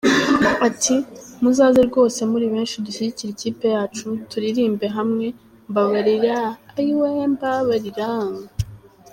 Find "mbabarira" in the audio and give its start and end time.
5.69-6.37, 7.33-8.09